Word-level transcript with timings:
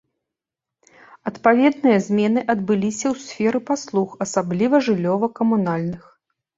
Адпаведныя 1.31 1.97
змены 2.07 2.39
адбыліся 2.55 3.05
ў 3.13 3.29
сферы 3.29 3.59
паслуг, 3.71 4.19
асабліва 4.29 4.85
жыллёва-камунальных. 4.91 6.15